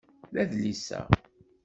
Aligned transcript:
D 0.33 0.35
adlis-a. 0.41 1.01